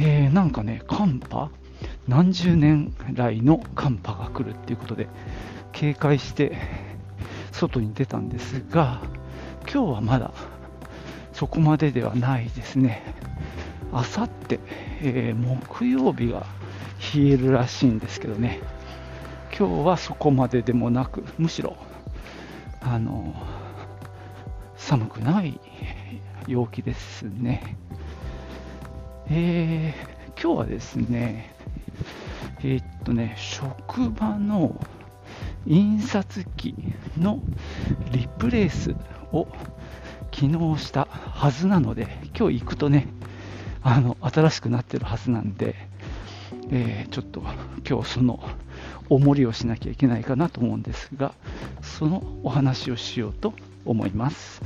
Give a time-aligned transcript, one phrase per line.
[0.00, 1.50] えー、なんかね、寒波？
[2.06, 5.08] 何十年来の寒波が来るっていうことで、
[5.72, 6.56] 警戒して
[7.52, 9.02] 外に出たんですが、
[9.62, 10.32] 今日はまだ
[11.32, 13.02] そこまでではないですね。
[13.92, 14.60] あさって、
[15.02, 16.46] えー木曜日が
[17.14, 18.60] 冷えるらしいんですけどね、
[19.56, 21.76] 今日はそこまででもなく、むしろ、
[22.80, 23.34] あの、
[24.76, 25.60] 寒くない
[26.46, 27.76] 陽気ですね。
[29.30, 31.52] えー今日はですね、
[32.60, 34.80] えーっとね、職場の
[35.66, 36.76] 印刷機
[37.18, 37.40] の
[38.12, 38.94] リプレイス
[39.32, 39.48] を
[40.32, 42.06] 昨日したはずなので、
[42.38, 43.08] 今日行くとね、
[43.82, 45.74] あの新しくなってるはずなんで、
[46.70, 47.42] えーちょっと
[47.88, 48.40] 今日その
[49.10, 51.34] おもりをしなきゃいけないかなと思うんですが、
[51.82, 53.52] そのお話をしようと
[53.84, 54.62] 思います。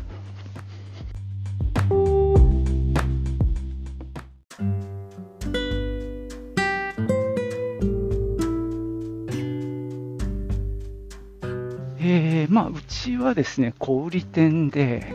[13.11, 15.07] ーまあ、うちはですね、小売店で、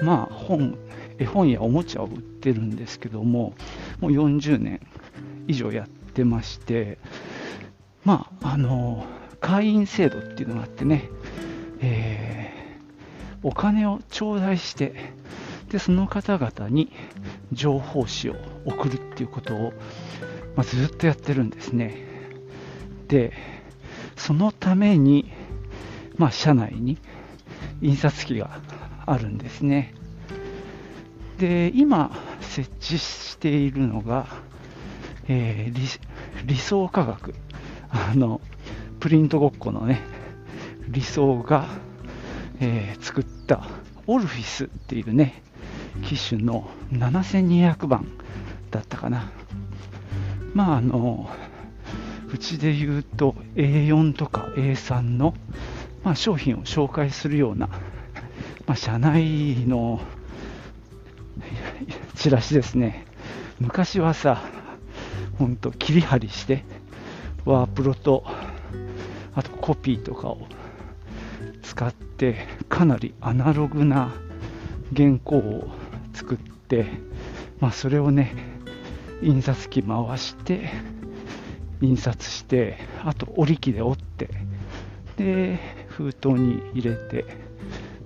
[0.00, 0.78] まあ、本、
[1.18, 3.54] 絵本やおもちゃを売ってるんですけども、
[4.00, 4.80] もう40年
[5.46, 6.98] 以上やってまして、
[8.04, 9.04] まあ、あの、
[9.40, 11.08] 会員制度っていうのがあってね、
[11.80, 12.42] えー
[13.42, 14.94] お金を頂戴して、
[15.70, 16.92] で、その方々に
[17.52, 19.72] 情報誌を送るっていうことを、
[20.54, 22.06] まあ、ずっとやってるんですね。
[23.08, 23.32] で、
[24.16, 25.32] そのために、
[26.16, 26.98] まあ、社内に
[27.80, 28.60] 印刷機が
[29.06, 29.94] あるんですね。
[31.38, 34.26] で、今設置しているのが、
[35.28, 35.86] えー理
[36.46, 37.34] 理想価格。
[37.90, 38.40] あの、
[39.00, 40.00] プリントごっこのね、
[40.88, 41.66] 理想が、
[42.60, 43.68] えー作った
[44.06, 45.42] オルフィスっていうね、
[46.04, 48.06] 機種の7200番
[48.70, 49.30] だったかな。
[50.54, 51.28] まあ、あの、
[52.32, 55.34] うちで言うと A4 とか A3 の、
[56.04, 57.68] まあ、商品を紹介するような、
[58.66, 60.00] まあ、社内の
[62.16, 63.06] チラシですね。
[63.60, 64.42] 昔はさ、
[65.38, 66.64] ほんと切り張りして、
[67.44, 68.24] ワープロと、
[69.34, 70.46] あとコピーとかを
[71.62, 74.12] 使って、かなりアナログな
[74.94, 75.68] 原稿を
[76.12, 76.86] 作って、
[77.60, 78.34] まあ、それをね、
[79.22, 80.70] 印刷機回して、
[81.80, 84.28] 印刷して、あと折り機で折って、
[85.16, 87.24] で、封筒に入れて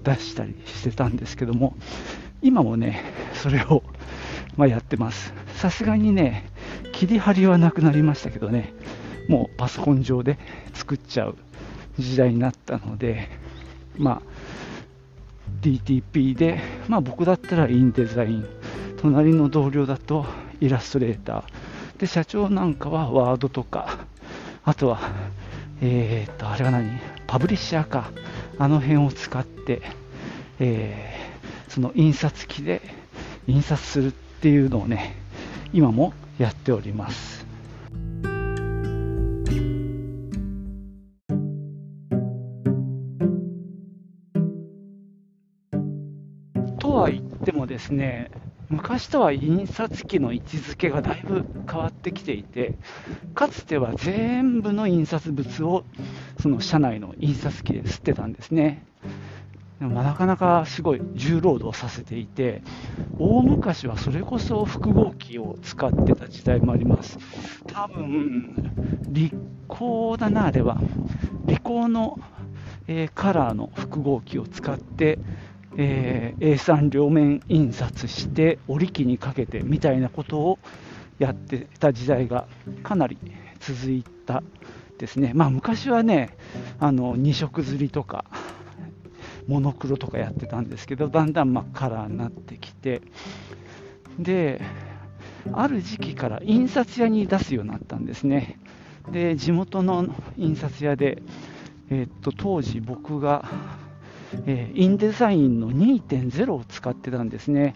[0.02, 1.76] 出したりしてたんですけども、
[2.42, 3.02] 今もね、
[3.34, 3.82] それを、
[4.56, 5.32] ま、やってます。
[5.54, 6.50] さすがにね、
[6.92, 8.74] 切り張りはなくなりましたけどね、
[9.28, 10.38] もうパソコン上で
[10.74, 11.36] 作っちゃう
[11.98, 13.28] 時代になったので、
[13.96, 14.22] まあ、
[15.62, 18.46] DTP で、まあ、僕だったらインデザイン、
[18.98, 20.26] 隣の同僚だと
[20.60, 23.98] イラストレーター、で社長なんかはワードとか、
[24.64, 25.00] あとは、
[25.80, 27.15] えー、っと、あれは何？
[27.26, 28.10] パブリッシャーか、
[28.58, 29.82] あの辺を使って、
[30.58, 31.26] えー
[31.76, 32.80] その印刷機で
[33.46, 35.14] 印刷するっていうのをね、
[35.74, 37.44] 今もやっております。
[46.78, 48.30] とは言ってもですね、
[48.68, 52.78] 昔とは印刷機の位置づけがだいぶ変わってきていて、
[53.34, 55.84] かつては全部の印刷物を
[56.40, 58.84] その社内の印刷機で吸ってたんですね。
[59.78, 62.62] でもなかなかすごい重労働させていて、
[63.18, 67.18] 大昔はそれこそ複合機を使ってた時代もあります。
[67.68, 68.72] 多分、
[69.08, 69.32] リ
[69.68, 70.82] コーだな、あれは。
[71.44, 72.18] リコーの、
[72.88, 75.18] えカラーの複合機を使って、
[75.76, 80.58] えー A3 両面印刷して折り機にかけてみたいなことを
[81.18, 82.46] やってた時代が
[82.82, 83.18] かなり
[83.60, 84.42] 続いた
[84.98, 85.32] ですね。
[85.34, 86.36] まあ昔はね、
[86.78, 88.24] あの2色刷りとか
[89.46, 93.02] モノクロとかやってたんですけど、だんだんまあカラーになってきて、
[94.18, 94.60] で、
[95.52, 98.58] ある時期から印刷屋に出すようになったんですね。
[99.10, 100.06] で、地元の
[100.36, 101.22] 印刷屋で、
[101.90, 103.48] えーっと当時僕が、
[104.46, 107.74] えーインデザインの2.0を使ってたんですね。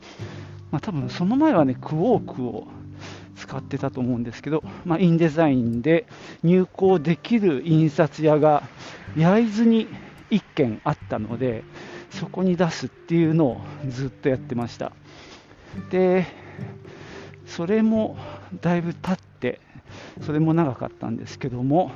[0.71, 2.69] まあ、多分その前はね、クォークを
[3.37, 6.07] 使ってたと思うんですけど、まあ、インデザインで
[6.43, 8.63] 入稿できる印刷屋が
[9.17, 9.89] 焼津に
[10.31, 11.65] 1軒あったので、
[12.11, 14.93] そこに出すっていうのをずっとやってました。
[15.91, 16.27] で、
[17.47, 18.17] それも
[18.61, 19.61] だいぶ経って、
[20.21, 21.91] それも長かったんですけども、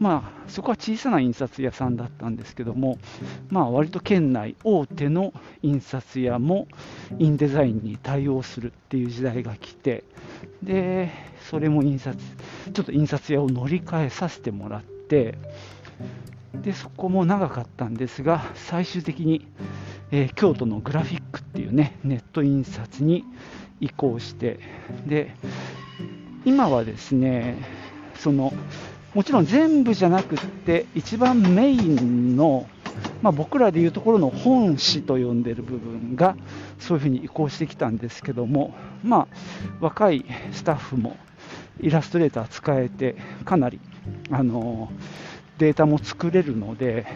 [0.00, 2.98] まあ、そこは小さな印刷屋さんだったんですけども、
[3.50, 6.66] まあ、割と県内大手の印刷屋も
[7.18, 10.04] インデザインに対応するっていう時代が来て
[10.62, 11.12] で
[11.50, 12.18] それも印刷
[12.72, 15.36] ちょっと印刷屋を乗り換えさせてもらって
[16.54, 19.46] でそこも長かったんですが最終的に、
[20.10, 23.24] えー、京都のグラフィックっていうねネット印刷に
[23.80, 24.60] 移行して
[25.06, 25.34] で
[26.46, 27.62] 今はですね
[28.16, 28.52] その
[29.14, 32.68] もちろん全部じゃなくって一番メインの、
[33.22, 36.36] まあ、僕らでいうところの本誌と呼んでる部分が
[36.78, 39.26] そういうふうに移行してきたんですけども、まあ、
[39.80, 41.16] 若いスタッフも
[41.80, 43.80] イラストレーター使えてかなり
[44.30, 44.92] あの
[45.58, 47.06] データも作れるので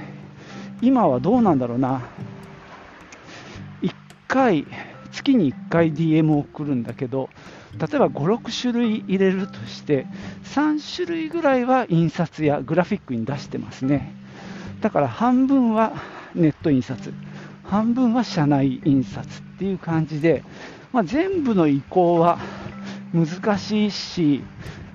[0.82, 2.02] 今はどうなんだろうな。
[3.82, 3.94] 1
[4.26, 4.66] 回
[5.12, 7.30] 月に1回 DM を送るんだけど
[7.78, 10.06] 例えば5、6種類入れるとして、
[10.44, 14.14] 3種類ぐらいは印刷やグラフィックに出してますね。
[14.80, 15.92] だから半分は
[16.34, 17.12] ネット印刷、
[17.64, 20.44] 半分は社内印刷っていう感じで、
[20.92, 22.38] まあ、全部の移行は
[23.12, 24.42] 難しいし、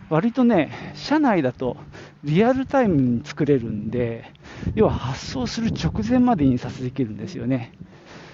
[0.10, 1.78] 割とね、社内だと
[2.24, 4.32] リアルタイムに作れるんで、
[4.76, 7.74] 要は発送する直前まで印刷できるんですよね。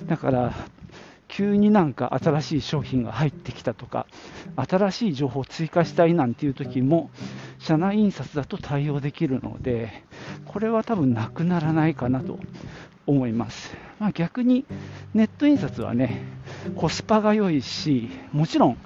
[0.07, 0.53] だから
[1.27, 4.05] 急になんか新しい商品が入ってきたとか、
[4.55, 7.09] 新しい情報を追加したいなんていう時も、
[7.59, 10.03] 社内印刷だと対応できるので、
[10.45, 12.39] これは多分なくならないかなと
[13.07, 13.75] 思います。
[13.99, 14.65] まあ、逆に
[15.13, 16.23] ネット印刷はね、
[16.75, 18.77] コスパが良いし、もちろん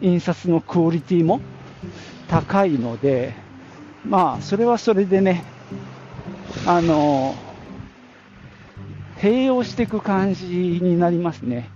[0.00, 1.40] 印刷のクオリティも
[2.28, 3.34] 高いので、
[4.04, 5.44] まあ、それはそれでね、
[6.66, 7.34] あの、
[9.16, 11.70] 併用していく感じになりますね。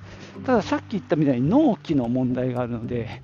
[0.46, 3.22] たださっき言ったみたいに納期の問題があるので、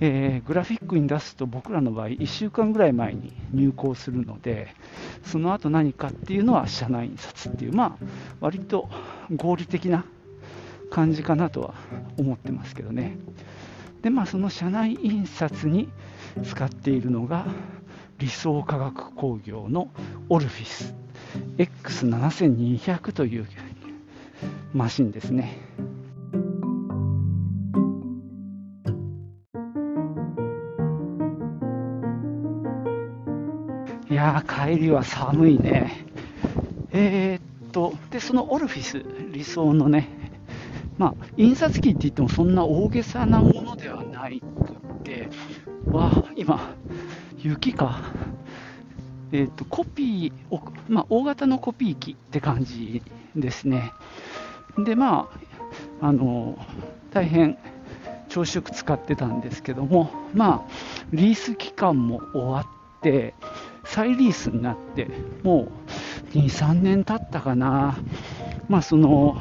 [0.00, 4.74] えー、グラフィックに出すと僕らの場合1週間ぐらい前に入稿するので
[5.24, 8.06] その後何かっていうのは社内印刷っていうまあ
[8.40, 8.88] 割と
[9.34, 10.04] 合理的な
[10.90, 11.74] 感じかなとは
[12.18, 13.16] 思ってますけどね
[14.02, 15.88] でまあその社内印刷に
[16.44, 17.46] 使っているのが
[18.18, 19.88] 理想科学工業の
[20.28, 20.94] オルフィス
[21.56, 23.46] X7200 という
[24.72, 25.58] マシンですね。
[34.20, 36.04] やー、帰りは寒いね。
[36.92, 39.02] えー、っと、で、そのオルフィス、
[39.32, 40.08] 理想のね、
[40.98, 44.44] まあ、印刷機って言ってもそんな大げさなものではないく
[45.04, 45.30] て、
[45.86, 46.74] わあ、今、
[47.38, 47.98] 雪か。
[49.32, 53.02] えー、っと、コピーを、まあ、大型のコピー機って感じ
[53.34, 53.92] ですね。
[54.76, 55.30] で、ま
[56.00, 56.58] あ、あの、
[57.10, 57.56] 大変、
[58.28, 60.72] 長縮使ってたんですけども、まあ、
[61.10, 62.79] リース期間も終わって、
[63.84, 65.08] 再リースになって、
[65.42, 65.68] も
[66.34, 67.98] う2、3年経ったかな、
[68.68, 69.36] まあ、その、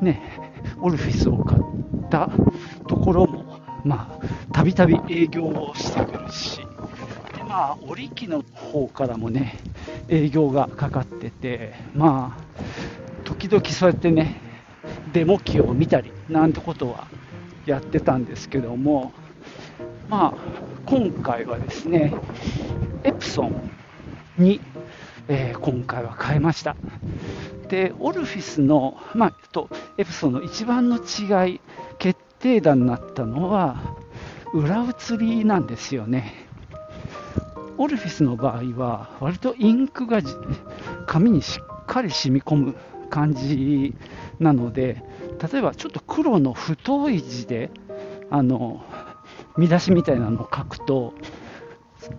[0.00, 0.20] ね、
[0.80, 1.62] オルフィスを買っ
[2.10, 2.30] た
[2.88, 6.58] ところも、まあ、たびたび営業をしてくるし、
[7.36, 9.58] で、まあ、織機の方からもね、
[10.08, 12.60] 営業がかかってて、まあ、
[13.24, 14.40] 時々そうやってね、
[15.12, 17.06] デモ機を見たり、なんてことは
[17.64, 19.12] やってたんですけども、
[20.08, 22.12] まあ、今回はですね、
[23.04, 23.70] エプソン
[24.36, 24.60] に、
[25.28, 26.74] えー、今回は変えました。
[27.68, 29.68] で、オルフィスの、まあ、と
[29.98, 31.60] エプソンの一番の違い、
[32.00, 33.94] 決定打になったのは、
[34.52, 36.34] 裏写りなんですよね。
[37.78, 40.20] オルフィスの場合は、割とインクが
[41.06, 42.74] 紙にしっかり染み込む
[43.10, 43.94] 感じ
[44.40, 45.04] なので、
[45.52, 47.70] 例えばちょっと黒の太い字で、
[48.28, 48.84] あの、
[49.56, 51.14] 見出しみたいなのを書くと、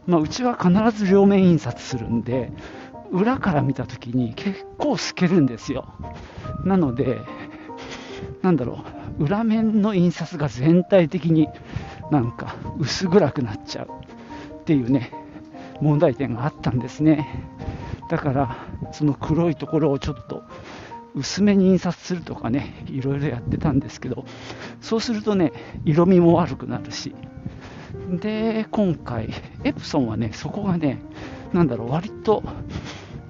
[0.06, 2.52] まあ、うちは必ず両面印刷するんで、
[3.12, 5.88] 裏から見たときに結構透けるんですよ。
[6.66, 7.20] なので、
[8.42, 8.84] なんだろ
[9.20, 11.50] う、裏面の印刷が全体的に
[12.12, 13.88] なんか薄暗くなっちゃう
[14.62, 15.12] っていうね、
[15.82, 17.46] 問題点があったんですね。
[18.10, 18.56] だから、
[18.92, 20.44] その黒いところをちょっと
[21.16, 24.26] 薄めに印刷するとかね、いろいろやってたんですけど、
[24.82, 25.52] そうするとね、
[25.86, 27.16] 色味も悪くなるし、
[28.10, 29.30] で、今回、
[29.64, 31.02] エプソンはね、そこがね、
[31.54, 32.44] なんだろう、割と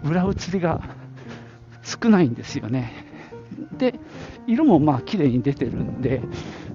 [0.04, 0.82] 裏写りが
[1.84, 3.06] 少ないんですよね。
[3.78, 4.00] で、
[4.48, 6.22] 色もまあ綺麗に出てるんで、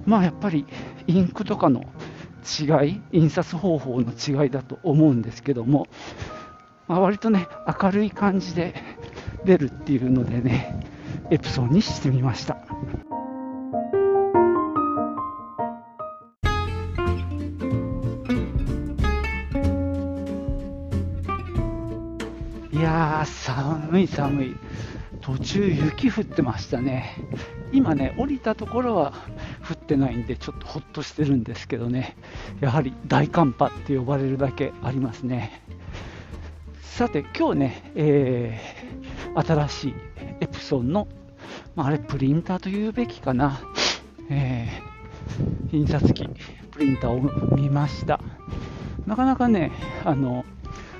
[0.05, 0.65] まあやっぱり
[1.07, 1.83] インクとかの
[2.47, 5.87] 違い、印刷方法の違いだと思うんですけども、
[6.87, 7.47] まあ、割とね、
[7.81, 8.73] 明るい感じで
[9.43, 10.79] 出るっていうのでね、
[11.29, 12.57] エプソンにしてみました。
[22.71, 24.55] いやー、寒い寒い。
[25.21, 27.15] 途中雪降ってましたね。
[27.73, 29.13] 今ね、降りたところは
[29.69, 32.15] 降ってないんで、ちょっとほっとしてるんですけどね、
[32.61, 35.61] やはり大寒波って呼ばれるだけありますね。
[36.97, 39.93] さて、今日ね、えー、新しい
[40.41, 41.07] エプソンの、
[41.75, 43.61] まあ、あれ、プリンターというべきかな、
[44.31, 46.27] えー、印刷機、
[46.71, 48.19] プリンターを見ました。
[49.05, 49.71] なかなかね、
[50.05, 50.43] あの、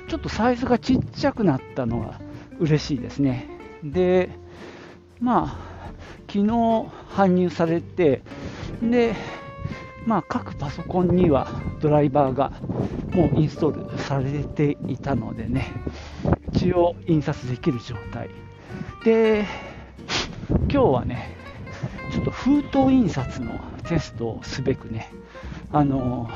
[0.08, 2.22] ちょっとサイズがちっちゃくなったのが
[2.60, 3.50] 嬉しいですね。
[3.84, 4.30] で、
[5.20, 5.92] まあ、
[6.28, 6.46] 昨日
[7.16, 8.22] 搬入されて、
[8.84, 9.16] で、
[10.08, 11.50] まあ、各パソコンには
[11.82, 12.54] ドライバーが
[13.12, 15.68] もうインストールされていたのでね、
[16.54, 18.30] 一応印刷できる状態。
[19.04, 19.46] で、
[20.50, 21.36] 今日はね、
[22.14, 25.12] ちょっと封筒印刷のテストをすべくね、
[25.74, 26.30] あの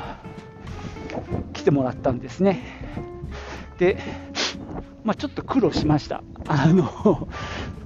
[1.54, 2.62] 来てもらったんですね。
[3.78, 3.98] で、
[5.02, 6.22] まあ、ちょっと苦労しました。
[6.46, 6.82] あの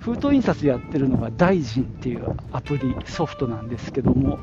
[0.01, 4.41] 封筒印刷やってるのが大臣っていうアプリソフトなんですけども、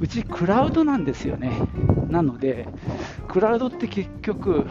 [0.00, 1.52] うちクラウドなんですよね。
[2.08, 2.66] なので、
[3.28, 4.66] クラウドって結局、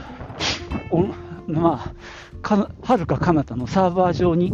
[1.47, 1.93] ま
[2.43, 4.53] あ、はるか彼方のサーバー上に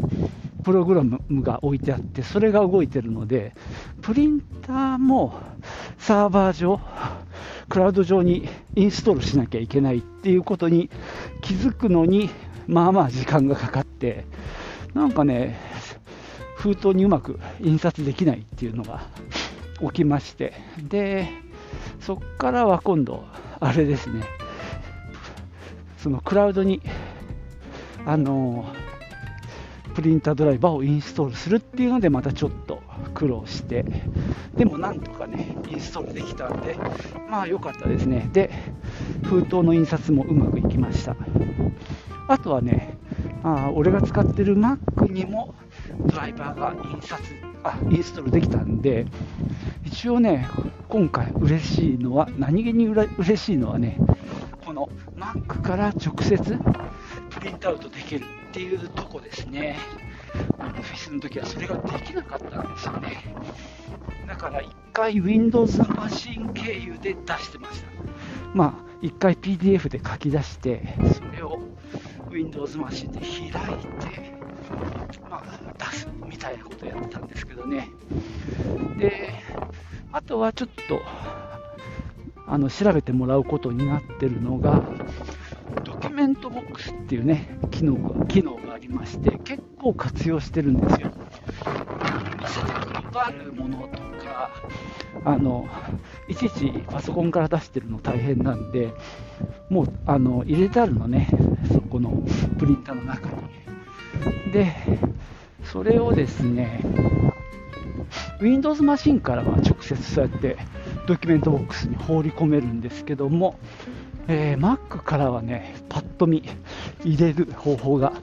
[0.63, 3.53] プログラムが置いてあって、それが動いてるので、
[4.01, 5.33] プリンターも
[5.97, 6.79] サーバー上、
[7.69, 10.89] クラウド上にインストールしなきゃいけないっていうことに
[11.41, 12.29] 気づくのに、
[12.67, 14.25] まあまあ時間がかかって、
[14.93, 15.59] なんかね、
[16.57, 19.03] 封筒にうまく印刷できないっていうのが
[19.81, 21.29] 起きまして、で、
[21.99, 23.23] そこからは今度、
[23.59, 24.23] あれですね、
[25.97, 26.81] そのクラウドに、
[28.05, 28.65] あの、
[29.93, 32.81] プリンタードライバーをインストールするっていうので、またちょっと
[33.13, 33.83] 苦労して、
[34.55, 36.77] でもなんとかね、インストールできたんで、
[37.29, 38.29] まあ良かったですね。
[38.31, 38.51] で、
[39.23, 41.15] 封筒の印刷もうまくいきました。
[42.27, 42.97] あとはね、
[43.43, 45.55] あ俺が使ってる Mac にも
[46.05, 47.23] ドライバーが印刷
[47.63, 49.05] あインストールできたんで、
[49.87, 50.45] 一応ね、
[50.89, 53.97] 今回嬉しいのは、何気にうれ嬉しいのはね、
[54.65, 56.37] この Mac から直接
[57.29, 59.77] プリントアウトできるっていうとこですね。
[60.59, 63.33] オフィスの時はそれができなかったんですよね。
[64.27, 67.87] だから1回 Windows マシン経由で出してました。
[68.53, 71.59] まあ、1回 PDF で書き出して、それを
[72.29, 74.36] Windows マシンで開いて、
[75.29, 75.43] まあ、
[75.77, 77.89] 出すみたいなことをやってたんですけどね。
[78.97, 79.29] で、
[80.11, 81.01] あとはちょっと、
[82.47, 84.81] あの調べてもらうことになってるのが、
[85.83, 91.11] ドキュメントボックスっていうね、機能が機能がありまして、結構活用してるんですよ。
[92.39, 92.71] 見せて
[93.13, 94.49] 配るものとか、
[95.25, 95.67] あの
[96.29, 98.93] いちいちパソコンから出してるの大変なんで、
[99.69, 101.29] もうあの入れてあるのね、
[101.71, 102.23] そこの
[102.57, 103.36] プリンターの中に。
[104.51, 104.73] で、
[105.63, 106.81] それをですね、
[108.39, 110.57] Windows マシンからは直接そうやって
[111.07, 113.57] ドキュメントボックスに放り込めるんですけども、
[114.27, 116.43] えー、Mac からはね、パッと見
[117.03, 118.13] 入れる方法が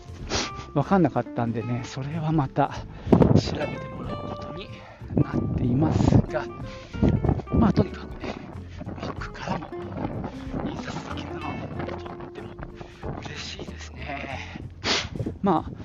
[0.75, 2.73] 分かんなかったんでね、それはまた
[3.11, 4.69] 調べてもらうことに
[5.17, 6.45] なっていますが、
[7.53, 8.35] まあとにかくね、
[9.01, 9.69] Mac からも
[10.67, 11.55] 印刷できるのは
[11.87, 12.49] とっても
[13.21, 14.61] 嬉しいですね。
[15.43, 15.84] まあ、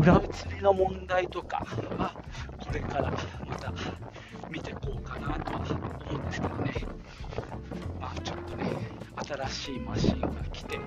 [0.00, 1.58] 裏移りの問題とか
[1.98, 2.14] は、
[2.58, 3.10] これから
[3.46, 3.70] また
[4.50, 5.60] 見ていこうかなとは
[6.08, 6.72] 思うんですけどね。
[8.00, 8.64] まあちょっとね、
[9.28, 10.78] 新しいマシンが来て、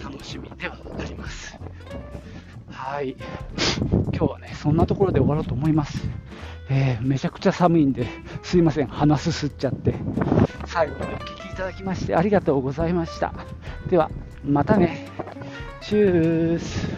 [0.00, 1.58] 楽しみではあります。
[2.70, 3.16] はい。
[3.90, 6.08] 今日はね、そんなところで終わろうと思います。
[6.68, 8.06] えー、めちゃくちゃ寒いんで、
[8.44, 9.96] すいません、鼻すすっちゃって。
[10.66, 13.34] 最後までお聴きいただきましてありがとうございました。
[13.90, 14.08] では、
[14.44, 15.08] またね。
[15.80, 16.89] チュース。